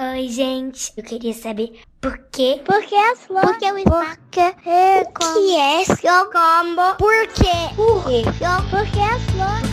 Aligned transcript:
Oi, 0.00 0.28
gente. 0.28 0.92
Eu 0.96 1.02
queria 1.02 1.34
saber 1.34 1.80
por 2.00 2.16
quê? 2.30 2.62
Por 2.64 2.80
que 2.84 2.94
as 2.94 3.18
flores? 3.26 3.50
Por 3.50 3.58
que 3.58 3.66
o 3.66 3.68
é 3.68 5.02
o 5.02 5.12
que 5.34 5.56
é 5.56 5.84
seu 5.86 6.30
combo? 6.30 6.94
Por 6.96 7.26
quê? 7.34 7.74
Por 7.74 8.04
quê? 8.04 8.22
Por 8.70 8.86
que 8.92 9.00
as 9.00 9.20
flores? 9.32 9.68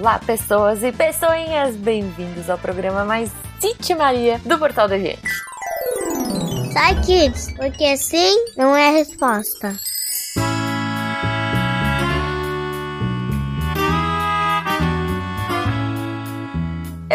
Olá, 0.00 0.20
pessoas 0.20 0.84
e 0.84 0.92
pessoinhas! 0.92 1.74
Bem-vindos 1.74 2.48
ao 2.48 2.56
programa 2.56 3.04
mais 3.04 3.32
City 3.58 3.96
Maria 3.96 4.40
do 4.44 4.56
Portal 4.56 4.86
da 4.86 4.96
Gente. 4.96 5.28
Sai, 6.72 7.00
kids, 7.00 7.52
porque 7.56 7.96
sim 7.96 8.44
não 8.56 8.76
é 8.76 8.90
a 8.90 8.92
resposta. 8.92 9.74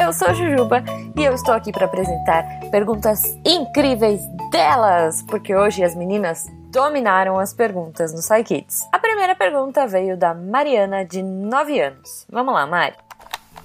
Eu 0.09 0.13
sou 0.13 0.33
Jujuba 0.33 0.83
e 1.15 1.23
eu 1.23 1.35
estou 1.35 1.53
aqui 1.53 1.71
para 1.71 1.85
apresentar 1.85 2.43
perguntas 2.71 3.21
incríveis 3.45 4.25
delas, 4.49 5.21
porque 5.21 5.55
hoje 5.55 5.83
as 5.83 5.93
meninas 5.93 6.47
dominaram 6.71 7.37
as 7.37 7.53
perguntas 7.53 8.11
no 8.11 8.19
SciKids. 8.19 8.87
A 8.91 8.97
primeira 8.97 9.35
pergunta 9.35 9.85
veio 9.85 10.17
da 10.17 10.33
Mariana, 10.33 11.05
de 11.05 11.21
9 11.21 11.79
anos. 11.79 12.25
Vamos 12.27 12.55
lá, 12.55 12.65
Mari. 12.65 12.95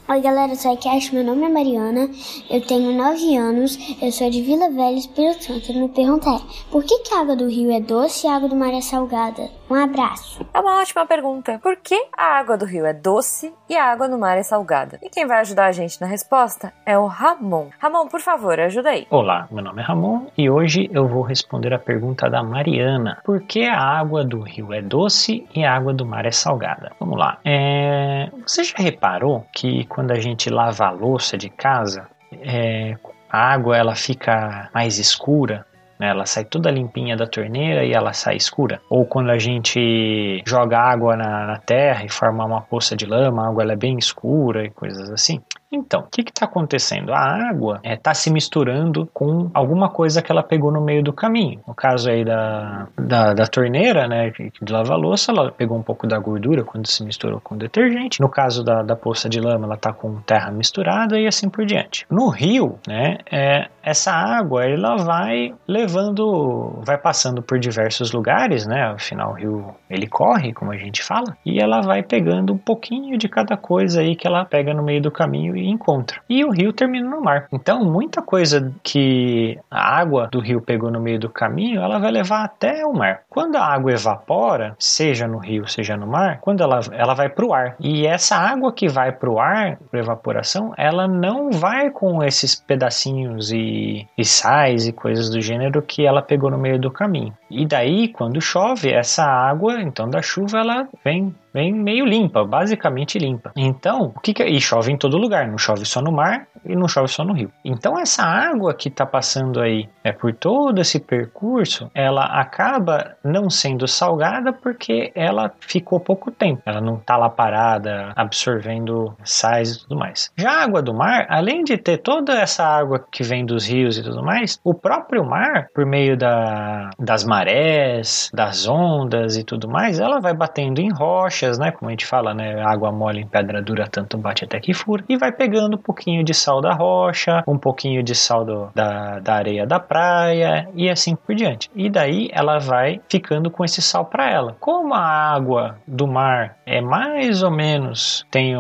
Oi 0.07 0.20
galera, 0.20 0.53
a 0.53 0.77
Cash, 0.77 1.12
meu 1.12 1.25
nome 1.25 1.47
é 1.47 1.48
Mariana, 1.48 2.11
eu 2.51 2.61
tenho 2.61 2.92
9 2.92 3.37
anos, 3.39 3.79
eu 4.03 4.12
sou 4.12 4.29
de 4.29 4.42
Vila 4.42 4.69
Velha, 4.69 4.98
Espírito 4.98 5.45
Santo. 5.45 5.73
Me 5.73 5.89
perguntei, 5.89 6.39
por 6.70 6.84
que, 6.84 6.98
que 6.98 7.15
a 7.15 7.20
água 7.20 7.34
do 7.34 7.48
rio 7.48 7.73
é 7.73 7.81
doce 7.81 8.27
e 8.27 8.29
a 8.29 8.37
água 8.37 8.51
do 8.51 8.55
mar 8.55 8.75
é 8.75 8.83
salgada? 8.83 9.48
Um 9.69 9.75
abraço. 9.75 10.47
É 10.53 10.61
uma 10.61 10.81
ótima 10.81 11.07
pergunta. 11.07 11.59
Por 11.59 11.77
que 11.77 11.99
a 12.17 12.39
água 12.39 12.57
do 12.57 12.67
rio 12.67 12.85
é 12.85 12.93
doce 12.93 13.53
e 13.69 13.77
a 13.77 13.85
água 13.85 14.09
do 14.09 14.19
mar 14.19 14.37
é 14.37 14.43
salgada? 14.43 14.99
E 15.03 15.09
quem 15.09 15.27
vai 15.27 15.41
ajudar 15.41 15.67
a 15.67 15.73
gente 15.73 15.99
na 16.01 16.07
resposta 16.07 16.73
é 16.85 16.99
o 16.99 17.07
Ramon. 17.07 17.69
Ramon, 17.79 18.07
por 18.09 18.21
favor, 18.21 18.61
ajuda 18.61 18.91
aí. 18.91 19.07
Olá, 19.09 19.49
meu 19.51 19.65
nome 19.65 19.81
é 19.81 19.85
Ramon 19.85 20.27
e 20.37 20.51
hoje 20.51 20.91
eu 20.93 21.09
vou 21.09 21.23
responder 21.23 21.73
a 21.73 21.79
pergunta 21.79 22.29
da 22.29 22.43
Mariana. 22.43 23.19
Por 23.25 23.41
que 23.41 23.65
a 23.65 23.81
água 23.81 24.23
do 24.23 24.41
rio 24.41 24.73
é 24.73 24.83
doce 24.83 25.47
e 25.55 25.65
a 25.65 25.75
água 25.75 25.95
do 25.95 26.05
mar 26.05 26.27
é 26.27 26.31
salgada? 26.31 26.93
Vamos 27.01 27.19
lá. 27.19 27.39
É... 27.45 28.31
Você 28.47 28.65
já 28.65 28.77
reparou 28.77 29.47
que 29.51 29.87
quando 29.87 30.11
a 30.11 30.21
gente 30.21 30.51
lava 30.51 30.87
a 30.87 30.91
louça 30.91 31.39
de 31.39 31.49
casa, 31.49 32.06
é... 32.33 32.97
a 33.31 33.53
água 33.53 33.77
ela 33.78 33.95
fica 33.95 34.69
mais 34.75 34.99
escura? 34.99 35.67
Ela 36.06 36.27
sai 36.27 36.44
toda 36.44 36.70
limpinha 36.70 37.16
da 37.16 37.27
torneira 37.27 37.84
e 37.84 37.92
ela 37.92 38.12
sai 38.12 38.36
escura. 38.36 38.80
Ou 38.88 39.05
quando 39.05 39.30
a 39.30 39.38
gente 39.38 40.42
joga 40.47 40.78
água 40.78 41.16
na, 41.16 41.47
na 41.47 41.58
terra 41.58 42.05
e 42.05 42.08
forma 42.08 42.44
uma 42.44 42.60
poça 42.60 42.97
de 42.97 43.06
lama, 43.06 43.44
a 43.44 43.48
água 43.48 43.64
é 43.72 43.77
bem 43.77 43.98
escura 43.98 44.64
e 44.64 44.70
coisas 44.70 45.10
assim. 45.10 45.41
Então, 45.75 46.00
o 46.00 46.08
que 46.11 46.22
está 46.22 46.44
acontecendo? 46.47 47.12
A 47.12 47.50
água 47.50 47.77
está 47.77 47.91
é, 47.91 47.97
tá 47.97 48.14
se 48.14 48.30
misturando 48.30 49.08
com 49.12 49.50
alguma 49.53 49.89
coisa 49.89 50.22
que 50.22 50.31
ela 50.31 50.42
pegou 50.42 50.72
no 50.72 50.81
meio 50.81 51.03
do 51.03 51.12
caminho. 51.12 51.61
No 51.66 51.75
caso 51.75 52.11
aí 52.11 52.25
da, 52.25 52.86
da, 52.97 53.34
da 53.34 53.47
torneira, 53.47 54.06
né, 54.06 54.31
de 54.31 54.72
lavar 54.72 54.98
louça, 54.98 55.33
ela 55.33 55.50
pegou 55.50 55.77
um 55.77 55.83
pouco 55.83 56.06
da 56.06 56.19
gordura 56.19 56.64
quando 56.64 56.86
se 56.86 57.05
misturou 57.05 57.41
com 57.41 57.56
detergente. 57.56 58.20
No 58.20 58.28
caso 58.28 58.62
da, 58.62 58.83
da 58.83 58.94
poça 58.94 59.28
de 59.28 59.41
lama, 59.41 59.66
ela 59.66 59.75
está 59.75 59.92
com 59.92 60.20
terra 60.20 60.50
misturada 60.50 61.19
e 61.19 61.27
assim 61.27 61.48
por 61.48 61.64
diante. 61.64 62.06
No 62.11 62.28
rio, 62.28 62.78
né, 62.86 63.19
é, 63.31 63.69
essa 63.83 64.12
água 64.12 64.64
ela 64.64 64.97
vai 64.97 65.55
levando, 65.66 66.81
vai 66.84 66.97
passando 66.97 67.42
por 67.42 67.59
diversos 67.59 68.12
lugares, 68.12 68.66
né? 68.66 68.84
Afinal, 68.94 69.33
o 69.33 69.34
rio 69.34 69.75
ele 69.91 70.06
corre, 70.06 70.53
como 70.53 70.72
a 70.72 70.77
gente 70.77 71.03
fala, 71.03 71.36
e 71.44 71.61
ela 71.61 71.81
vai 71.81 72.03
pegando 72.03 72.53
um 72.53 72.59
pouquinho 72.59 73.19
de 73.19 73.28
cada 73.28 73.56
coisa 73.56 74.00
aí 74.00 74.16
que 74.16 74.27
ela 74.27 74.44
pega 74.44 74.72
no 74.72 74.83
meio 74.83 75.03
do 75.03 75.11
caminho 75.11 75.56
encontra. 75.70 76.20
E 76.29 76.45
o 76.45 76.51
rio 76.51 76.73
termina 76.73 77.09
no 77.09 77.20
mar. 77.20 77.47
Então, 77.53 77.84
muita 77.84 78.23
coisa 78.23 78.73
que 78.83 79.59
a 79.71 79.98
água 79.98 80.29
do 80.31 80.41
rio 80.41 80.61
pegou 80.61 80.91
no 80.91 81.01
meio 81.01 81.19
do 81.19 81.29
caminho, 81.29 81.81
ela 81.81 81.98
vai 81.98 82.11
levar 82.11 82.45
até 82.45 82.84
o 82.84 82.93
mar. 82.93 83.23
Quando 83.29 83.56
a 83.56 83.67
água 83.67 83.93
evapora, 83.93 84.75
seja 84.78 85.27
no 85.27 85.38
rio, 85.38 85.66
seja 85.66 85.97
no 85.97 86.06
mar, 86.06 86.38
quando 86.41 86.62
ela, 86.62 86.81
ela 86.93 87.15
vai 87.15 87.28
para 87.28 87.47
o 87.47 87.55
ar. 87.55 87.77
E 87.81 88.06
essa 88.06 88.37
água 88.37 88.72
que 88.72 88.88
vai 88.88 89.12
para 89.12 89.31
o 89.31 89.38
ar, 89.38 89.77
por 89.91 89.99
evaporação, 89.99 90.72
ela 90.77 91.06
não 91.06 91.50
vai 91.50 91.91
com 91.91 92.22
esses 92.22 92.55
pedacinhos 92.55 93.53
e, 93.53 94.06
e 94.17 94.25
sais 94.25 94.87
e 94.87 94.93
coisas 94.93 95.31
do 95.31 95.41
gênero 95.41 95.83
que 95.83 96.06
ela 96.06 96.22
pegou 96.22 96.50
no 96.50 96.59
meio 96.59 96.78
do 96.78 96.91
caminho. 96.91 97.34
E 97.54 97.66
daí, 97.66 98.09
quando 98.09 98.41
chove, 98.41 98.92
essa 98.92 99.25
água, 99.25 99.81
então 99.81 100.09
da 100.09 100.20
chuva, 100.20 100.59
ela 100.59 100.88
vem 101.04 101.34
vem 101.53 101.72
meio 101.72 102.04
limpa, 102.04 102.44
basicamente 102.44 103.16
limpa. 103.16 103.53
Então, 103.56 104.12
o 104.16 104.20
que, 104.20 104.34
que 104.34 104.42
é? 104.42 104.50
e 104.50 104.60
chove 104.60 104.92
em 104.92 104.98
todo 104.98 105.16
lugar, 105.16 105.47
não 105.47 105.56
chove 105.56 105.84
só 105.84 106.03
no 106.03 106.10
mar 106.10 106.48
e 106.64 106.76
não 106.76 106.88
chove 106.88 107.08
só 107.08 107.25
no 107.25 107.32
rio. 107.32 107.50
Então, 107.64 107.98
essa 107.98 108.22
água 108.22 108.75
que 108.75 108.88
está 108.88 109.06
passando 109.06 109.60
aí 109.60 109.88
é 110.02 110.12
por 110.12 110.32
todo 110.32 110.80
esse 110.80 111.00
percurso, 111.00 111.91
ela 111.94 112.25
acaba 112.25 113.16
não 113.25 113.48
sendo 113.48 113.86
salgada 113.88 114.52
porque 114.52 115.12
ela 115.14 115.52
ficou 115.60 115.98
pouco 115.98 116.30
tempo. 116.30 116.62
Ela 116.66 116.80
não 116.80 116.97
está 116.97 117.16
lá 117.16 117.28
parada 117.28 118.12
absorvendo 118.14 119.14
sais 119.25 119.76
e 119.76 119.80
tudo 119.80 119.97
mais. 119.97 120.30
Já 120.36 120.50
a 120.50 120.64
água 120.64 120.82
do 120.82 120.94
mar, 120.94 121.26
além 121.28 121.64
de 121.64 121.76
ter 121.76 121.98
toda 121.98 122.34
essa 122.34 122.64
água 122.64 123.04
que 123.10 123.22
vem 123.22 123.44
dos 123.44 123.66
rios 123.66 123.98
e 123.98 124.02
tudo 124.02 124.22
mais, 124.22 124.60
o 124.62 124.75
próprio 124.75 125.25
mar, 125.25 125.69
por 125.75 125.86
meio 125.86 126.16
da, 126.16 126.91
das 126.98 127.25
marés, 127.25 128.31
das 128.32 128.69
ondas 128.69 129.36
e 129.36 129.44
tudo 129.44 129.69
mais, 129.69 129.98
ela 129.98 130.20
vai 130.20 130.34
batendo 130.34 130.81
em 130.81 130.92
rochas 130.92 131.54
né? 131.58 131.70
Como 131.70 131.88
a 131.88 131.92
gente 131.92 132.06
fala, 132.06 132.34
né? 132.34 132.62
Água 132.62 132.92
mole 132.92 133.20
em 133.20 133.26
pedra 133.26 133.62
dura, 133.62 133.86
tanto 133.86 134.16
bate 134.16 134.44
até 134.44 134.60
que 134.60 134.72
fura. 134.72 135.04
E 135.08 135.16
vai 135.16 135.32
pegando 135.32 135.76
um 135.76 135.81
pouquinho 135.81 136.25
de 136.25 136.34
sal 136.34 136.53
da 136.60 136.72
rocha, 136.72 137.42
um 137.47 137.59
pouquinho 137.59 138.03
de 138.03 138.15
sal 138.15 138.44
do, 138.44 138.69
da, 138.75 139.19
da 139.20 139.34
areia 139.34 139.66
da 139.66 139.78
praia 139.81 140.69
e 140.75 140.88
assim 140.88 141.16
por 141.16 141.34
diante. 141.34 141.70
E 141.75 141.88
daí 141.88 142.28
ela 142.32 142.59
vai 142.59 143.00
ficando 143.09 143.50
com 143.50 143.65
esse 143.65 143.81
sal 143.81 144.04
para 144.04 144.31
ela. 144.31 144.56
Como 144.60 144.94
a 144.94 145.00
água 145.00 145.76
do 145.87 146.06
mar 146.06 146.56
é 146.66 146.81
mais 146.81 147.43
ou 147.43 147.50
menos 147.50 148.26
tem 148.31 148.54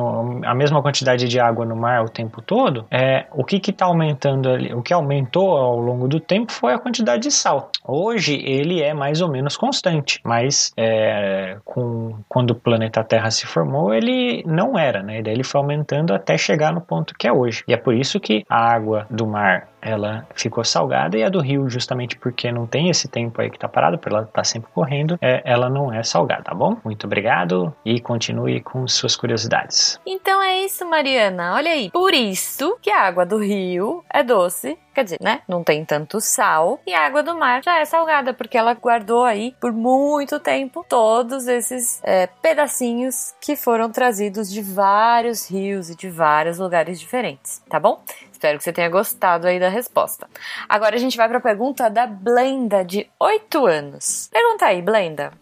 a 0.44 0.54
mesma 0.54 0.82
quantidade 0.82 1.28
de 1.28 1.40
água 1.40 1.64
no 1.64 1.76
mar 1.76 2.04
o 2.04 2.08
tempo 2.08 2.42
todo, 2.42 2.86
é 2.90 3.26
o 3.32 3.44
que 3.44 3.70
está 3.70 3.86
aumentando 3.86 4.48
ali, 4.48 4.72
o 4.74 4.82
que 4.82 4.92
aumentou 4.92 5.56
ao 5.56 5.78
longo 5.78 6.08
do 6.08 6.20
tempo 6.20 6.52
foi 6.52 6.72
a 6.72 6.78
quantidade 6.78 7.22
de 7.24 7.30
sal. 7.30 7.70
Hoje 7.86 8.40
ele 8.44 8.82
é 8.82 8.94
mais 8.94 9.20
ou 9.20 9.28
menos 9.28 9.56
constante, 9.56 10.20
mas 10.24 10.72
é, 10.76 11.56
com 11.64 12.16
quando 12.28 12.52
o 12.52 12.54
planeta 12.54 13.04
Terra 13.04 13.30
se 13.30 13.46
formou, 13.46 13.92
ele 13.92 14.42
não 14.46 14.78
era, 14.78 15.02
né? 15.02 15.22
Daí 15.22 15.34
ele 15.34 15.44
foi 15.44 15.60
aumentando 15.60 16.14
até 16.14 16.36
chegar 16.36 16.72
no 16.72 16.80
ponto 16.80 17.14
que 17.18 17.26
é 17.26 17.32
hoje. 17.32 17.64
E 17.68 17.74
por 17.84 17.94
isso 17.94 18.18
que 18.18 18.44
a 18.48 18.72
água 18.74 19.06
do 19.10 19.26
mar 19.26 19.68
ela 19.84 20.26
ficou 20.34 20.64
salgada 20.64 21.18
e 21.18 21.22
a 21.22 21.28
do 21.28 21.40
rio, 21.40 21.68
justamente 21.68 22.16
porque 22.16 22.50
não 22.50 22.66
tem 22.66 22.88
esse 22.88 23.06
tempo 23.06 23.40
aí 23.40 23.50
que 23.50 23.58
tá 23.58 23.68
parado, 23.68 23.98
por 23.98 24.10
ela 24.10 24.24
tá 24.24 24.42
sempre 24.42 24.70
correndo, 24.72 25.18
é, 25.20 25.42
ela 25.44 25.68
não 25.68 25.92
é 25.92 26.02
salgada, 26.02 26.42
tá 26.42 26.54
bom? 26.54 26.76
Muito 26.82 27.06
obrigado 27.06 27.74
e 27.84 28.00
continue 28.00 28.60
com 28.60 28.88
suas 28.88 29.14
curiosidades. 29.14 30.00
Então 30.06 30.42
é 30.42 30.60
isso, 30.60 30.88
Mariana. 30.88 31.54
Olha 31.54 31.70
aí. 31.70 31.90
Por 31.90 32.14
isso 32.14 32.78
que 32.80 32.90
a 32.90 33.02
água 33.02 33.26
do 33.26 33.38
rio 33.38 34.02
é 34.10 34.22
doce 34.22 34.78
Quer 34.94 35.02
dizer, 35.02 35.18
né? 35.20 35.42
Não 35.48 35.64
tem 35.64 35.84
tanto 35.84 36.20
sal. 36.20 36.80
E 36.86 36.94
a 36.94 37.04
água 37.04 37.22
do 37.22 37.36
mar 37.36 37.62
já 37.64 37.80
é 37.80 37.84
salgada, 37.84 38.32
porque 38.32 38.56
ela 38.56 38.74
guardou 38.74 39.24
aí 39.24 39.52
por 39.60 39.72
muito 39.72 40.38
tempo 40.38 40.86
todos 40.88 41.48
esses 41.48 42.00
é, 42.04 42.28
pedacinhos 42.28 43.34
que 43.40 43.56
foram 43.56 43.90
trazidos 43.90 44.48
de 44.48 44.62
vários 44.62 45.50
rios 45.50 45.90
e 45.90 45.96
de 45.96 46.08
vários 46.08 46.58
lugares 46.58 47.00
diferentes, 47.00 47.60
tá 47.68 47.80
bom? 47.80 48.00
Espero 48.34 48.58
que 48.58 48.64
você 48.64 48.72
tenha 48.72 48.88
gostado 48.88 49.46
aí 49.46 49.60
da 49.60 49.68
resposta. 49.68 50.28
Agora 50.68 50.96
a 50.96 50.98
gente 50.98 51.16
vai 51.16 51.28
para 51.28 51.38
a 51.38 51.40
pergunta 51.40 51.88
da 51.88 52.04
Blenda, 52.04 52.84
de 52.84 53.08
8 53.18 53.64
anos. 53.64 54.28
Pergunta 54.32 54.66
aí, 54.66 54.82
Blenda. 54.82 55.32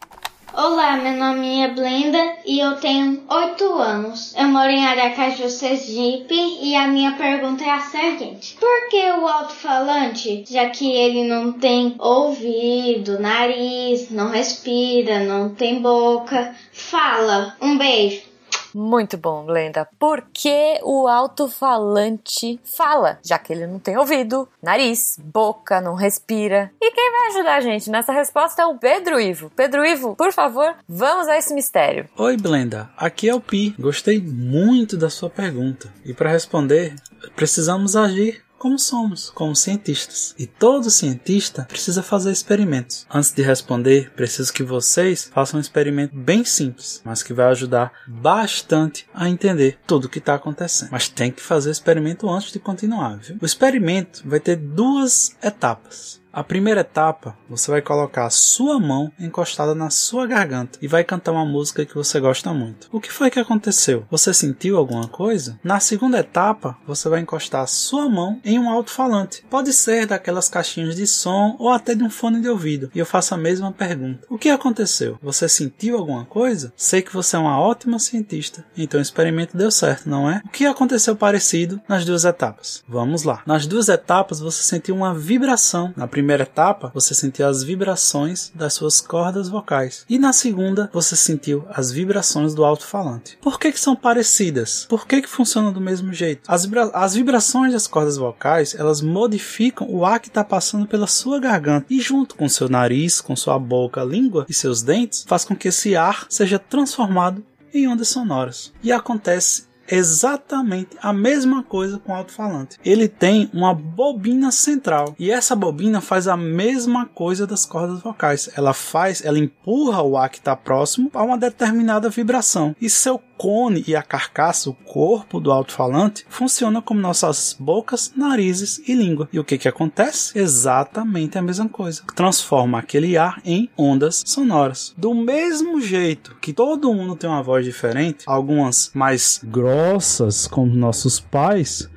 Olá, 0.52 0.98
meu 0.98 1.14
nome 1.14 1.62
é 1.62 1.68
Blenda 1.68 2.18
e 2.44 2.60
eu 2.60 2.76
tenho 2.76 3.24
8 3.26 3.64
anos. 3.72 4.34
Eu 4.36 4.46
moro 4.48 4.68
em 4.68 4.84
Aracaju, 4.84 5.48
Sergipe 5.48 6.34
e 6.60 6.76
a 6.76 6.86
minha 6.86 7.12
pergunta 7.12 7.64
é 7.64 7.70
a 7.70 7.80
seguinte: 7.80 8.58
Por 8.60 8.90
que 8.90 9.02
o 9.12 9.26
alto-falante, 9.26 10.44
já 10.46 10.68
que 10.68 10.92
ele 10.94 11.24
não 11.24 11.54
tem 11.54 11.96
ouvido, 11.98 13.18
nariz, 13.18 14.10
não 14.10 14.28
respira, 14.28 15.20
não 15.20 15.54
tem 15.54 15.80
boca, 15.80 16.54
fala? 16.70 17.56
Um 17.58 17.78
beijo. 17.78 18.31
Muito 18.74 19.16
bom, 19.16 19.44
Glenda. 19.44 19.88
Por 19.98 20.24
que 20.32 20.78
o 20.82 21.06
alto-falante 21.06 22.60
fala? 22.64 23.18
Já 23.22 23.38
que 23.38 23.52
ele 23.52 23.66
não 23.66 23.78
tem 23.78 23.96
ouvido, 23.96 24.48
nariz, 24.62 25.18
boca, 25.22 25.80
não 25.80 25.94
respira. 25.94 26.70
E 26.80 26.90
quem 26.90 27.12
vai 27.12 27.28
ajudar 27.28 27.56
a 27.56 27.60
gente 27.60 27.90
nessa 27.90 28.12
resposta 28.12 28.62
é 28.62 28.66
o 28.66 28.78
Pedro 28.78 29.20
Ivo. 29.20 29.50
Pedro 29.54 29.84
Ivo, 29.84 30.16
por 30.16 30.32
favor, 30.32 30.74
vamos 30.88 31.28
a 31.28 31.36
esse 31.36 31.54
mistério. 31.54 32.08
Oi, 32.16 32.36
Blenda. 32.36 32.90
Aqui 32.96 33.28
é 33.28 33.34
o 33.34 33.40
Pi. 33.40 33.74
Gostei 33.78 34.20
muito 34.20 34.96
da 34.96 35.10
sua 35.10 35.30
pergunta. 35.30 35.92
E 36.04 36.14
para 36.14 36.30
responder, 36.30 36.94
precisamos 37.36 37.96
agir 37.96 38.42
como 38.62 38.78
somos, 38.78 39.28
como 39.30 39.56
cientistas. 39.56 40.36
E 40.38 40.46
todo 40.46 40.88
cientista 40.88 41.64
precisa 41.64 42.00
fazer 42.00 42.30
experimentos. 42.30 43.04
Antes 43.12 43.32
de 43.32 43.42
responder, 43.42 44.12
preciso 44.12 44.52
que 44.52 44.62
vocês 44.62 45.28
façam 45.34 45.58
um 45.58 45.60
experimento 45.60 46.14
bem 46.14 46.44
simples, 46.44 47.02
mas 47.04 47.24
que 47.24 47.32
vai 47.32 47.46
ajudar 47.46 47.92
bastante 48.06 49.04
a 49.12 49.28
entender 49.28 49.80
tudo 49.84 50.04
o 50.04 50.08
que 50.08 50.20
está 50.20 50.36
acontecendo. 50.36 50.90
Mas 50.92 51.08
tem 51.08 51.32
que 51.32 51.42
fazer 51.42 51.70
o 51.70 51.72
experimento 51.72 52.30
antes 52.30 52.52
de 52.52 52.60
continuar, 52.60 53.16
viu? 53.16 53.36
O 53.42 53.44
experimento 53.44 54.22
vai 54.24 54.38
ter 54.38 54.54
duas 54.54 55.36
etapas. 55.42 56.21
A 56.32 56.42
primeira 56.42 56.80
etapa, 56.80 57.36
você 57.46 57.70
vai 57.70 57.82
colocar 57.82 58.24
a 58.24 58.30
sua 58.30 58.80
mão 58.80 59.12
encostada 59.20 59.74
na 59.74 59.90
sua 59.90 60.26
garganta 60.26 60.78
e 60.80 60.88
vai 60.88 61.04
cantar 61.04 61.32
uma 61.32 61.44
música 61.44 61.84
que 61.84 61.94
você 61.94 62.18
gosta 62.18 62.54
muito. 62.54 62.88
O 62.90 63.02
que 63.02 63.12
foi 63.12 63.30
que 63.30 63.38
aconteceu? 63.38 64.06
Você 64.10 64.32
sentiu 64.32 64.78
alguma 64.78 65.06
coisa? 65.06 65.60
Na 65.62 65.78
segunda 65.78 66.20
etapa, 66.20 66.74
você 66.86 67.06
vai 67.10 67.20
encostar 67.20 67.60
a 67.60 67.66
sua 67.66 68.08
mão 68.08 68.40
em 68.42 68.58
um 68.58 68.70
alto-falante. 68.70 69.44
Pode 69.50 69.74
ser 69.74 70.06
daquelas 70.06 70.48
caixinhas 70.48 70.96
de 70.96 71.06
som 71.06 71.54
ou 71.58 71.68
até 71.68 71.94
de 71.94 72.02
um 72.02 72.08
fone 72.08 72.40
de 72.40 72.48
ouvido. 72.48 72.90
E 72.94 72.98
eu 72.98 73.04
faço 73.04 73.34
a 73.34 73.38
mesma 73.38 73.70
pergunta. 73.70 74.26
O 74.30 74.38
que 74.38 74.48
aconteceu? 74.48 75.18
Você 75.22 75.46
sentiu 75.50 75.98
alguma 75.98 76.24
coisa? 76.24 76.72
Sei 76.74 77.02
que 77.02 77.12
você 77.12 77.36
é 77.36 77.38
uma 77.38 77.60
ótima 77.60 77.98
cientista, 77.98 78.64
então 78.74 78.98
o 78.98 79.02
experimento 79.02 79.54
deu 79.54 79.70
certo, 79.70 80.08
não 80.08 80.30
é? 80.30 80.40
O 80.46 80.48
que 80.48 80.64
aconteceu 80.64 81.14
parecido 81.14 81.78
nas 81.86 82.06
duas 82.06 82.24
etapas? 82.24 82.82
Vamos 82.88 83.22
lá. 83.22 83.42
Nas 83.44 83.66
duas 83.66 83.90
etapas, 83.90 84.40
você 84.40 84.62
sentiu 84.62 84.94
uma 84.94 85.14
vibração. 85.14 85.92
Na 85.94 86.06
primeira 86.06 86.21
primeira 86.22 86.44
etapa, 86.44 86.92
você 86.94 87.14
sentiu 87.14 87.48
as 87.48 87.64
vibrações 87.64 88.52
das 88.54 88.74
suas 88.74 89.00
cordas 89.00 89.48
vocais. 89.48 90.06
E 90.08 90.20
na 90.20 90.32
segunda, 90.32 90.88
você 90.92 91.16
sentiu 91.16 91.64
as 91.68 91.90
vibrações 91.90 92.54
do 92.54 92.64
alto-falante. 92.64 93.36
Por 93.42 93.58
que, 93.58 93.72
que 93.72 93.80
são 93.80 93.96
parecidas? 93.96 94.86
Por 94.88 95.04
que, 95.04 95.22
que 95.22 95.28
funcionam 95.28 95.72
do 95.72 95.80
mesmo 95.80 96.12
jeito? 96.12 96.42
As, 96.46 96.64
vibra 96.64 96.90
as 96.94 97.14
vibrações 97.14 97.72
das 97.72 97.88
cordas 97.88 98.16
vocais, 98.16 98.76
elas 98.76 99.00
modificam 99.00 99.88
o 99.90 100.06
ar 100.06 100.20
que 100.20 100.28
está 100.28 100.44
passando 100.44 100.86
pela 100.86 101.08
sua 101.08 101.40
garganta. 101.40 101.86
E 101.90 102.00
junto 102.00 102.36
com 102.36 102.48
seu 102.48 102.68
nariz, 102.68 103.20
com 103.20 103.34
sua 103.34 103.58
boca, 103.58 104.04
língua 104.04 104.46
e 104.48 104.54
seus 104.54 104.80
dentes, 104.80 105.24
faz 105.26 105.44
com 105.44 105.56
que 105.56 105.68
esse 105.68 105.96
ar 105.96 106.26
seja 106.30 106.58
transformado 106.58 107.44
em 107.74 107.88
ondas 107.88 108.08
sonoras. 108.08 108.72
E 108.80 108.92
acontece 108.92 109.71
exatamente 109.88 110.96
a 111.00 111.12
mesma 111.12 111.62
coisa 111.62 111.98
com 111.98 112.12
o 112.12 112.14
alto-falante. 112.14 112.78
Ele 112.84 113.08
tem 113.08 113.50
uma 113.52 113.74
bobina 113.74 114.50
central 114.50 115.14
e 115.18 115.30
essa 115.30 115.54
bobina 115.54 116.00
faz 116.00 116.28
a 116.28 116.36
mesma 116.36 117.06
coisa 117.06 117.46
das 117.46 117.64
cordas 117.64 118.02
vocais. 118.02 118.50
Ela 118.56 118.72
faz, 118.72 119.24
ela 119.24 119.38
empurra 119.38 120.02
o 120.02 120.16
ar 120.16 120.28
que 120.28 120.38
está 120.38 120.54
próximo 120.56 121.10
a 121.14 121.22
uma 121.22 121.38
determinada 121.38 122.08
vibração 122.08 122.74
e 122.80 122.88
seu 122.88 123.18
cone 123.36 123.84
e 123.86 123.96
a 123.96 124.02
carcaça, 124.02 124.70
o 124.70 124.74
corpo 124.74 125.40
do 125.40 125.50
alto-falante, 125.50 126.24
funciona 126.28 126.80
como 126.80 127.00
nossas 127.00 127.56
bocas, 127.58 128.12
narizes 128.16 128.80
e 128.86 128.94
língua. 128.94 129.28
E 129.32 129.38
o 129.38 129.44
que 129.44 129.58
que 129.58 129.68
acontece? 129.68 130.38
Exatamente 130.38 131.38
a 131.38 131.42
mesma 131.42 131.68
coisa. 131.68 132.02
Transforma 132.14 132.78
aquele 132.78 133.16
ar 133.16 133.40
em 133.44 133.70
ondas 133.76 134.22
sonoras. 134.26 134.94
Do 134.96 135.14
mesmo 135.14 135.80
jeito 135.80 136.36
que 136.40 136.52
todo 136.52 136.92
mundo 136.92 137.16
tem 137.16 137.28
uma 137.28 137.42
voz 137.42 137.64
diferente, 137.64 138.24
algumas 138.26 138.90
mais 138.94 139.40
grossas, 139.42 140.46
como 140.46 140.74
nossos 140.74 141.18
pais, 141.18 141.88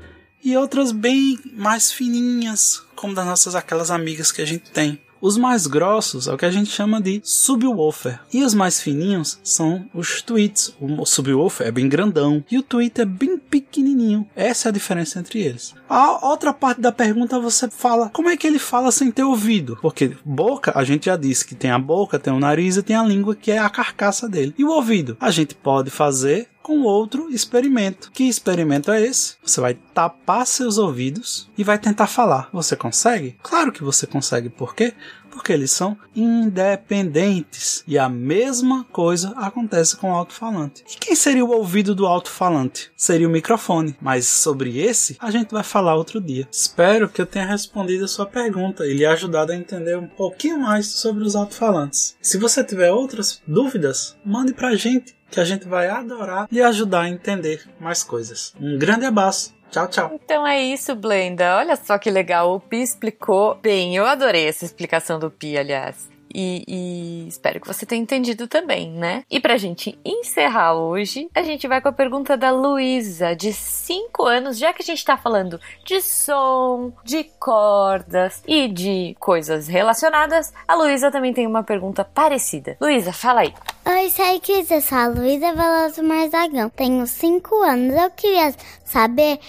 e 0.43 0.55
outras 0.55 0.91
bem 0.91 1.39
mais 1.53 1.91
fininhas, 1.91 2.83
como 2.95 3.15
das 3.15 3.25
nossas 3.25 3.55
aquelas 3.55 3.89
amigas 3.89 4.31
que 4.31 4.43
a 4.43 4.45
gente 4.45 4.69
tem. 4.69 5.01
Os 5.25 5.37
mais 5.37 5.65
grossos 5.65 6.27
é 6.27 6.33
o 6.35 6.37
que 6.37 6.45
a 6.45 6.51
gente 6.51 6.69
chama 6.69 7.01
de 7.01 7.19
subwoofer. 7.23 8.19
E 8.31 8.43
os 8.43 8.53
mais 8.53 8.79
fininhos 8.79 9.39
são 9.43 9.89
os 9.91 10.21
tweets. 10.21 10.75
O 10.79 11.03
subwoofer 11.03 11.65
é 11.65 11.71
bem 11.71 11.89
grandão 11.89 12.45
e 12.51 12.59
o 12.59 12.61
tweet 12.61 13.01
é 13.01 13.05
bem 13.05 13.35
pequenininho. 13.35 14.27
Essa 14.35 14.67
é 14.67 14.69
a 14.69 14.71
diferença 14.71 15.17
entre 15.17 15.39
eles. 15.39 15.73
A 15.89 16.27
outra 16.27 16.53
parte 16.53 16.79
da 16.79 16.91
pergunta 16.91 17.39
você 17.39 17.67
fala, 17.71 18.11
como 18.13 18.29
é 18.29 18.37
que 18.37 18.45
ele 18.45 18.59
fala 18.59 18.91
sem 18.91 19.09
ter 19.09 19.23
ouvido? 19.23 19.79
Porque 19.81 20.15
boca, 20.23 20.71
a 20.75 20.83
gente 20.83 21.07
já 21.07 21.17
disse 21.17 21.43
que 21.43 21.55
tem 21.55 21.71
a 21.71 21.79
boca, 21.79 22.19
tem 22.19 22.31
o 22.31 22.39
nariz 22.39 22.77
e 22.77 22.83
tem 22.83 22.95
a 22.95 23.03
língua 23.03 23.33
que 23.33 23.49
é 23.49 23.57
a 23.57 23.67
carcaça 23.67 24.29
dele. 24.29 24.53
E 24.59 24.63
o 24.63 24.69
ouvido? 24.69 25.17
A 25.19 25.31
gente 25.31 25.55
pode 25.55 25.89
fazer 25.89 26.49
com 26.65 26.81
outro 26.81 27.29
experimento. 27.29 28.09
Que 28.11 28.23
experimento 28.23 28.91
é 28.91 28.99
esse? 28.99 29.35
Você 29.45 29.61
vai 29.61 29.75
tapar 29.93 30.47
seus 30.47 30.79
ouvidos 30.79 31.47
e 31.55 31.63
vai 31.63 31.77
tentar 31.77 32.07
falar. 32.07 32.49
Você 32.51 32.75
consegue? 32.75 33.37
Claro 33.43 33.71
que 33.71 33.83
você 33.83 34.07
consegue. 34.07 34.49
Por 34.49 34.73
quê? 34.73 34.95
Porque 35.35 35.51
eles 35.51 35.71
são 35.71 35.97
independentes. 36.15 37.83
E 37.85 37.97
a 37.97 38.07
mesma 38.07 38.85
coisa 38.85 39.33
acontece 39.35 39.97
com 39.97 40.09
o 40.09 40.15
alto-falante. 40.15 40.85
E 40.89 40.97
quem 40.97 41.13
seria 41.13 41.43
o 41.43 41.51
ouvido 41.51 41.93
do 41.93 42.07
alto-falante? 42.07 42.89
Seria 42.95 43.27
o 43.27 43.31
microfone. 43.31 43.97
Mas 44.01 44.25
sobre 44.27 44.79
esse 44.79 45.17
a 45.19 45.29
gente 45.29 45.51
vai 45.51 45.61
falar 45.61 45.95
outro 45.95 46.21
dia. 46.21 46.47
Espero 46.49 47.09
que 47.09 47.21
eu 47.21 47.25
tenha 47.25 47.45
respondido 47.45 48.05
a 48.05 48.07
sua 48.07 48.25
pergunta 48.25 48.87
e 48.87 48.93
lhe 48.93 49.05
ajudado 49.05 49.51
a 49.51 49.55
entender 49.55 49.97
um 49.97 50.07
pouquinho 50.07 50.57
mais 50.57 50.87
sobre 50.87 51.25
os 51.25 51.35
alto-falantes. 51.35 52.15
Se 52.21 52.37
você 52.37 52.63
tiver 52.63 52.91
outras 52.93 53.41
dúvidas, 53.45 54.15
mande 54.25 54.53
pra 54.53 54.73
gente 54.73 55.15
que 55.29 55.39
a 55.39 55.45
gente 55.45 55.67
vai 55.67 55.89
adorar 55.89 56.47
e 56.49 56.61
ajudar 56.61 57.01
a 57.01 57.09
entender 57.09 57.67
mais 57.79 58.03
coisas. 58.03 58.53
Um 58.59 58.77
grande 58.77 59.05
abraço. 59.05 59.53
Tchau, 59.71 59.87
tchau. 59.87 60.11
Então 60.13 60.45
é 60.47 60.61
isso, 60.61 60.95
Blenda. 60.95 61.57
Olha 61.57 61.75
só 61.75 61.97
que 61.97 62.09
legal. 62.09 62.53
O 62.53 62.59
Pi 62.59 62.81
explicou 62.81 63.55
bem. 63.55 63.95
Eu 63.95 64.05
adorei 64.05 64.47
essa 64.47 64.63
explicação 64.63 65.19
do 65.19 65.29
Pi, 65.29 65.57
aliás. 65.57 66.09
E, 66.37 66.65
e, 66.67 67.27
espero 67.29 67.61
que 67.61 67.67
você 67.67 67.85
tenha 67.85 68.01
entendido 68.01 68.45
também, 68.45 68.91
né? 68.91 69.23
E 69.31 69.39
pra 69.39 69.55
gente 69.55 69.97
encerrar 70.03 70.73
hoje, 70.73 71.29
a 71.33 71.41
gente 71.41 71.65
vai 71.65 71.79
com 71.79 71.87
a 71.87 71.93
pergunta 71.93 72.35
da 72.35 72.51
Luísa, 72.51 73.33
de 73.33 73.53
5 73.53 74.25
anos, 74.25 74.57
já 74.57 74.73
que 74.73 74.81
a 74.81 74.85
gente 74.85 75.05
tá 75.05 75.15
falando 75.15 75.61
de 75.85 76.01
som, 76.01 76.91
de 77.05 77.23
cordas 77.39 78.43
e 78.45 78.67
de 78.67 79.15
coisas 79.17 79.69
relacionadas, 79.69 80.51
a 80.67 80.75
Luísa 80.75 81.09
também 81.09 81.33
tem 81.33 81.47
uma 81.47 81.63
pergunta 81.63 82.03
parecida. 82.03 82.75
Luísa, 82.81 83.13
fala 83.13 83.39
aí. 83.41 83.53
Oi, 83.85 84.09
sei 84.09 84.37
que 84.41 84.51
eu 84.51 84.81
sou 84.81 84.97
a 84.97 85.07
Luísa 85.07 85.53
Veloso 85.53 86.03
Marzagão. 86.03 86.69
Tenho 86.69 87.07
5 87.07 87.63
anos. 87.63 87.95
Eu 87.95 88.09
queria 88.11 88.53
saber 88.83 89.39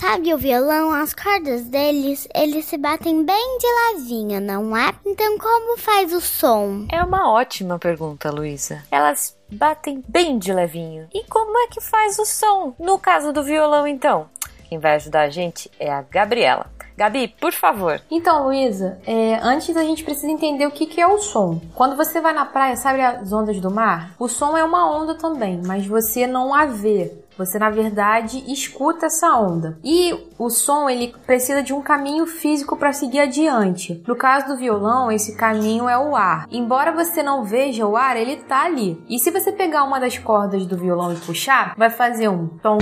Sabe 0.00 0.32
o 0.32 0.38
violão, 0.38 0.92
as 0.92 1.12
cordas 1.12 1.64
deles, 1.64 2.26
eles 2.34 2.64
se 2.64 2.78
batem 2.78 3.22
bem 3.22 3.58
de 3.58 3.66
levinho, 3.66 4.40
não 4.40 4.74
é? 4.74 4.94
Então 5.04 5.36
como 5.36 5.76
faz 5.76 6.14
o 6.14 6.22
som? 6.22 6.86
É 6.90 7.04
uma 7.04 7.30
ótima 7.30 7.78
pergunta, 7.78 8.30
Luísa. 8.30 8.82
Elas 8.90 9.36
batem 9.52 10.02
bem 10.08 10.38
de 10.38 10.54
levinho. 10.54 11.06
E 11.12 11.22
como 11.24 11.54
é 11.58 11.66
que 11.66 11.82
faz 11.82 12.18
o 12.18 12.24
som? 12.24 12.74
No 12.78 12.98
caso 12.98 13.30
do 13.30 13.44
violão, 13.44 13.86
então? 13.86 14.26
Quem 14.70 14.78
vai 14.78 14.94
ajudar 14.94 15.24
a 15.24 15.28
gente 15.28 15.70
é 15.78 15.92
a 15.92 16.00
Gabriela. 16.00 16.70
Gabi, 16.96 17.28
por 17.28 17.52
favor. 17.52 18.00
Então, 18.10 18.44
Luísa, 18.44 18.98
é, 19.06 19.38
antes 19.42 19.76
a 19.76 19.82
gente 19.82 20.04
precisa 20.04 20.30
entender 20.30 20.66
o 20.66 20.70
que, 20.70 20.86
que 20.86 21.00
é 21.00 21.06
o 21.06 21.18
som. 21.18 21.60
Quando 21.74 21.96
você 21.96 22.20
vai 22.20 22.32
na 22.32 22.44
praia, 22.44 22.76
sabe 22.76 23.02
as 23.02 23.32
ondas 23.32 23.60
do 23.60 23.70
mar? 23.70 24.14
O 24.18 24.28
som 24.28 24.56
é 24.56 24.64
uma 24.64 24.90
onda 24.90 25.14
também, 25.14 25.60
mas 25.64 25.86
você 25.86 26.26
não 26.26 26.54
a 26.54 26.66
vê. 26.66 27.12
Você 27.40 27.58
na 27.58 27.70
verdade 27.70 28.44
escuta 28.52 29.06
essa 29.06 29.34
onda. 29.34 29.78
E 29.82 30.12
o 30.38 30.50
som 30.50 30.90
ele 30.90 31.14
precisa 31.26 31.62
de 31.62 31.72
um 31.72 31.80
caminho 31.80 32.26
físico 32.26 32.76
para 32.76 32.92
seguir 32.92 33.20
adiante. 33.20 34.04
No 34.06 34.14
caso 34.14 34.48
do 34.48 34.58
violão, 34.58 35.10
esse 35.10 35.34
caminho 35.36 35.88
é 35.88 35.96
o 35.96 36.14
ar. 36.14 36.46
Embora 36.50 36.92
você 36.92 37.22
não 37.22 37.42
veja 37.42 37.86
o 37.86 37.96
ar, 37.96 38.14
ele 38.14 38.36
tá 38.36 38.66
ali. 38.66 39.02
E 39.08 39.18
se 39.18 39.30
você 39.30 39.50
pegar 39.50 39.84
uma 39.84 39.98
das 39.98 40.18
cordas 40.18 40.66
do 40.66 40.76
violão 40.76 41.14
e 41.14 41.16
puxar, 41.16 41.74
vai 41.78 41.88
fazer 41.88 42.28
um 42.28 42.46
tom. 42.46 42.76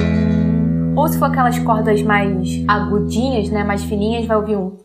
Ou 0.96 1.06
se 1.06 1.20
for 1.20 1.26
aquelas 1.26 1.56
cordas 1.60 2.02
mais 2.02 2.64
agudinhas, 2.66 3.50
né, 3.50 3.62
mais 3.62 3.84
fininhas, 3.84 4.26
vai 4.26 4.36
ouvir 4.36 4.56
um 4.56 4.76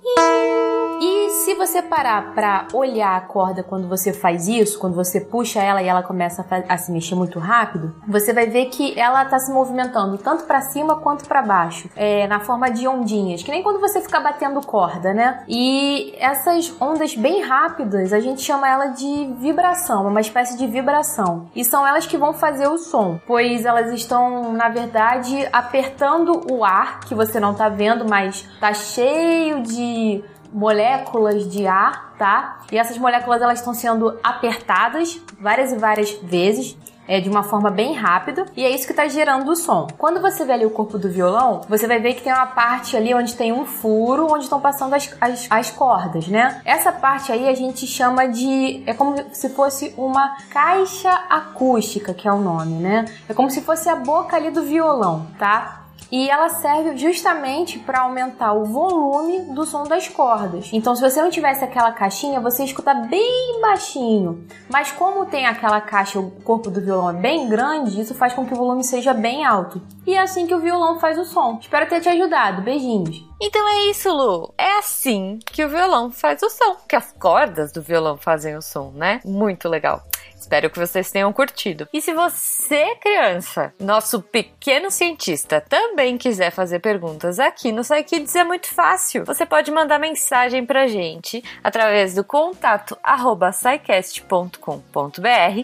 se 1.30 1.56
você 1.56 1.82
parar 1.82 2.34
para 2.34 2.68
olhar 2.74 3.16
a 3.16 3.22
corda 3.22 3.64
quando 3.64 3.88
você 3.88 4.14
faz 4.14 4.48
isso, 4.48 4.80
quando 4.80 4.96
você 4.96 5.20
puxa 5.20 5.62
ela 5.62 5.82
e 5.82 5.88
ela 5.88 6.04
começa 6.04 6.46
a, 6.50 6.74
a 6.74 6.78
se 6.78 6.92
mexer 6.92 7.16
muito 7.16 7.40
rápido, 7.40 7.94
você 8.08 8.34
vai 8.34 8.48
ver 8.48 8.66
que 8.66 8.98
ela 9.00 9.26
tá 9.26 9.40
se 9.40 9.52
movimentando 9.52 10.18
tanto 10.18 10.44
para 10.46 10.62
cima 10.62 10.96
quanto 10.98 11.28
para 11.28 11.42
baixo, 11.42 11.90
é, 11.96 12.28
na 12.28 12.40
forma 12.40 12.70
de 12.70 12.88
ondinhas, 12.88 13.44
que 13.44 13.52
nem 13.52 13.64
quando 13.64 13.80
você 13.80 14.02
fica 14.02 14.20
batendo 14.20 14.62
corda, 14.62 15.14
né? 15.14 15.44
E 15.48 16.14
essas 16.20 16.74
ondas 16.82 17.16
bem 17.16 17.42
rápidas, 17.42 18.14
a 18.14 18.20
gente 18.20 18.42
chama 18.42 18.68
ela 18.68 18.88
de 18.88 19.34
vibração, 19.40 20.08
uma 20.08 20.22
espécie 20.22 20.58
de 20.58 20.68
vibração. 20.68 21.48
E 21.56 21.64
são 21.64 21.86
elas 21.86 22.06
que 22.06 22.18
vão 22.18 22.34
fazer 22.34 22.68
o 22.68 22.78
som, 22.78 23.20
pois 23.26 23.66
elas 23.66 23.92
estão, 23.92 24.54
na 24.54 24.70
verdade, 24.70 25.48
apertando 25.52 26.52
o 26.52 26.64
ar 26.64 27.02
que 27.02 27.16
você 27.16 27.40
não 27.40 27.54
tá 27.54 27.70
vendo, 27.70 28.06
mas 28.08 28.48
tá 28.60 28.74
cheio 28.74 29.62
de 29.64 30.24
moléculas 30.54 31.50
de 31.50 31.66
ar, 31.66 32.14
tá? 32.18 32.60
E 32.72 32.78
essas 32.78 32.98
moléculas 32.98 33.42
elas 33.42 33.60
estão 33.60 33.74
sendo 33.74 34.18
apertadas 34.24 35.20
várias 35.40 35.72
e 35.72 35.78
várias 35.78 36.12
vezes. 36.12 36.78
É 37.06 37.20
de 37.20 37.30
uma 37.30 37.44
forma 37.44 37.70
bem 37.70 37.94
rápida 37.94 38.46
e 38.56 38.64
é 38.64 38.70
isso 38.70 38.86
que 38.86 38.94
está 38.94 39.06
gerando 39.10 39.52
o 39.52 39.56
som. 39.58 39.88
Quando 39.98 40.22
você 40.22 40.46
vê 40.46 40.54
ali 40.54 40.66
o 40.66 40.70
corpo 40.70 40.98
do 40.98 41.10
violão, 41.10 41.60
você 41.68 41.86
vai 41.86 42.00
ver 42.00 42.14
que 42.14 42.22
tem 42.22 42.32
uma 42.32 42.46
parte 42.46 42.96
ali 42.96 43.14
onde 43.14 43.36
tem 43.36 43.52
um 43.52 43.66
furo, 43.66 44.28
onde 44.32 44.46
estão 44.46 44.62
passando 44.62 44.94
as, 44.94 45.14
as, 45.20 45.48
as 45.50 45.70
cordas, 45.70 46.30
né? 46.30 46.62
Essa 46.64 46.94
parte 46.94 47.30
aí 47.30 47.50
a 47.50 47.54
gente 47.54 47.86
chama 47.86 48.26
de. 48.28 48.84
É 48.86 48.94
como 48.94 49.18
se 49.34 49.50
fosse 49.50 49.94
uma 49.98 50.38
caixa 50.50 51.12
acústica, 51.30 52.14
que 52.14 52.26
é 52.26 52.32
o 52.32 52.40
nome, 52.40 52.76
né? 52.76 53.04
É 53.28 53.34
como 53.34 53.50
se 53.50 53.60
fosse 53.60 53.90
a 53.90 53.98
boca 53.98 54.38
ali 54.38 54.50
do 54.50 54.64
violão, 54.64 55.28
tá? 55.38 55.83
E 56.14 56.30
ela 56.30 56.48
serve 56.48 56.96
justamente 56.96 57.80
para 57.80 58.02
aumentar 58.02 58.54
o 58.54 58.66
volume 58.66 59.52
do 59.54 59.66
som 59.66 59.84
das 59.84 60.08
cordas. 60.08 60.70
Então, 60.72 60.96
se 60.96 61.02
você 61.02 61.20
não 61.20 61.32
tivesse 61.32 61.64
aquela 61.64 61.92
caixinha, 61.92 62.40
você 62.40 62.64
escuta 62.64 62.94
bem 62.94 63.60
baixinho. 63.60 64.46
Mas 64.70 64.92
como 64.92 65.26
tem 65.26 65.48
aquela 65.48 65.82
caixa, 65.82 66.20
o 66.20 66.30
corpo 66.30 66.70
do 66.70 66.80
violão 66.80 67.10
é 67.10 67.14
bem 67.14 67.50
grande, 67.50 68.00
isso 68.00 68.14
faz 68.14 68.32
com 68.32 68.46
que 68.46 68.54
o 68.54 68.58
volume 68.58 68.84
seja 68.84 69.12
bem 69.12 69.44
alto. 69.44 69.82
E 70.06 70.14
é 70.14 70.20
assim 70.20 70.46
que 70.46 70.54
o 70.54 70.60
violão 70.60 71.00
faz 71.00 71.18
o 71.18 71.26
som. 71.26 71.58
Espero 71.60 71.90
ter 71.90 72.00
te 72.00 72.10
ajudado. 72.10 72.62
Beijinhos. 72.62 73.26
Então 73.42 73.68
é 73.70 73.90
isso, 73.90 74.14
Lu. 74.14 74.54
É 74.56 74.78
assim 74.78 75.40
que 75.46 75.66
o 75.66 75.70
violão 75.70 76.12
faz 76.12 76.44
o 76.44 76.50
som, 76.50 76.78
que 76.88 76.96
as 76.96 77.12
cordas 77.14 77.72
do 77.72 77.82
violão 77.82 78.18
fazem 78.18 78.56
o 78.56 78.62
som, 78.62 78.92
né? 78.96 79.20
Muito 79.26 79.68
legal. 79.68 80.04
Espero 80.44 80.70
que 80.70 80.78
vocês 80.78 81.10
tenham 81.10 81.32
curtido. 81.32 81.88
E 81.94 82.02
se 82.02 82.14
você, 82.14 82.96
criança, 82.96 83.74
nosso 83.80 84.22
pequeno 84.22 84.92
cientista, 84.92 85.62
também 85.62 86.18
quiser 86.18 86.52
fazer 86.52 86.80
perguntas 86.80 87.40
aqui 87.40 87.72
no 87.72 87.82
SciKids, 87.82 88.36
é 88.36 88.44
muito 88.44 88.68
fácil. 88.68 89.24
Você 89.24 89.46
pode 89.46 89.72
mandar 89.72 89.98
mensagem 89.98 90.66
pra 90.66 90.86
gente 90.86 91.42
através 91.64 92.14
do 92.14 92.26
contato 92.26 92.98
arroba 93.02 93.52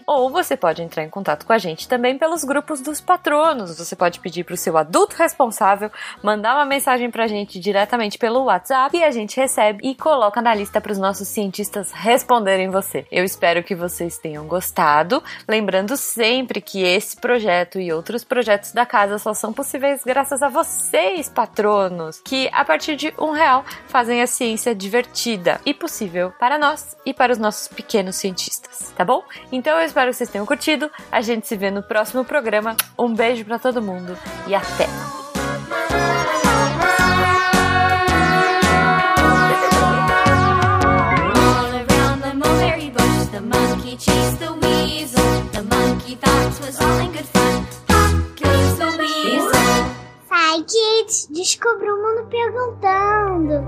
ou 0.06 0.30
você 0.30 0.56
pode 0.56 0.82
entrar 0.82 1.04
em 1.04 1.10
contato 1.10 1.44
com 1.44 1.52
a 1.52 1.58
gente 1.58 1.86
também 1.86 2.16
pelos 2.16 2.42
grupos 2.42 2.80
dos 2.80 3.02
patronos. 3.02 3.76
Você 3.76 3.94
pode 3.94 4.18
pedir 4.18 4.44
pro 4.44 4.56
seu 4.56 4.78
adulto 4.78 5.14
responsável 5.16 5.90
mandar 6.22 6.54
uma 6.54 6.64
mensagem 6.64 7.10
pra 7.10 7.26
gente 7.26 7.60
diretamente 7.60 8.16
pelo 8.16 8.44
WhatsApp 8.44 8.96
e 8.96 9.04
a 9.04 9.10
gente 9.10 9.38
recebe 9.38 9.86
e 9.86 9.94
coloca 9.94 10.40
na 10.40 10.54
lista 10.54 10.80
para 10.80 10.92
os 10.92 10.98
nossos 10.98 11.28
cientistas 11.28 11.92
responderem 11.92 12.70
você. 12.70 13.06
Eu 13.12 13.24
espero 13.24 13.62
que 13.62 13.74
vocês 13.74 14.16
tenham 14.16 14.46
gostado 14.46 14.69
gostado. 14.70 15.22
Lembrando 15.48 15.96
sempre 15.96 16.60
que 16.60 16.82
esse 16.82 17.16
projeto 17.16 17.80
e 17.80 17.92
outros 17.92 18.24
projetos 18.24 18.72
da 18.72 18.86
casa 18.86 19.18
só 19.18 19.34
são 19.34 19.52
possíveis 19.52 20.02
graças 20.04 20.42
a 20.42 20.48
vocês, 20.48 21.28
patronos, 21.28 22.20
que 22.24 22.48
a 22.52 22.64
partir 22.64 22.96
de 22.96 23.12
um 23.18 23.32
real 23.32 23.64
fazem 23.88 24.22
a 24.22 24.26
ciência 24.26 24.74
divertida 24.74 25.60
e 25.66 25.74
possível 25.74 26.32
para 26.38 26.58
nós 26.58 26.96
e 27.04 27.12
para 27.12 27.32
os 27.32 27.38
nossos 27.38 27.68
pequenos 27.68 28.16
cientistas, 28.16 28.92
tá 28.96 29.04
bom? 29.04 29.22
Então 29.50 29.78
eu 29.78 29.84
espero 29.84 30.10
que 30.10 30.16
vocês 30.16 30.30
tenham 30.30 30.46
curtido. 30.46 30.90
A 31.10 31.20
gente 31.20 31.46
se 31.46 31.56
vê 31.56 31.70
no 31.70 31.82
próximo 31.82 32.24
programa. 32.24 32.76
Um 32.98 33.14
beijo 33.14 33.44
para 33.44 33.58
todo 33.58 33.82
mundo 33.82 34.16
e 34.46 34.54
até! 34.54 35.19
Sai, 50.28 50.64
Kids, 50.64 51.28
descubra 51.30 51.94
o 51.94 52.02
mundo 52.02 52.26
perguntando. 52.28 53.64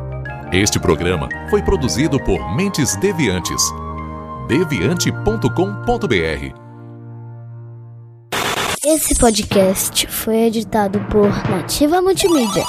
Este 0.52 0.80
programa 0.80 1.28
foi 1.50 1.62
produzido 1.62 2.18
por 2.22 2.54
Mentes 2.56 2.96
Deviantes. 2.96 3.62
deviante.com.br. 4.49 6.62
Esse 8.84 9.14
podcast 9.14 10.06
foi 10.08 10.38
editado 10.42 10.99
por 11.11 11.28
Nativa 11.49 12.02
Multimídia. 12.02 12.64